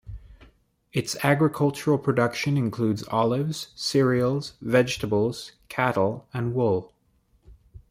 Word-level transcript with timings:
Its 0.91 1.15
agricultural 1.23 1.99
production 1.99 2.57
includes 2.57 3.07
olives, 3.09 3.67
cereals, 3.75 4.55
vegetables, 4.59 5.51
cattle 5.69 6.27
and 6.33 6.55
wool. 6.55 6.91